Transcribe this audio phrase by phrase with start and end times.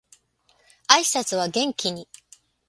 [0.87, 2.07] 挨拶は元気に